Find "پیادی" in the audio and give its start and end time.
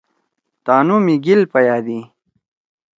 1.53-1.99